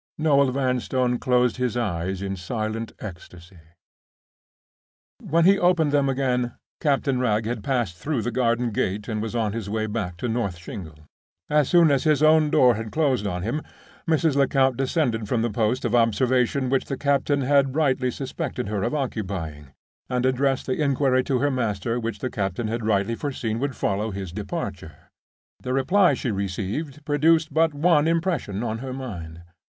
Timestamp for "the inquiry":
20.65-21.23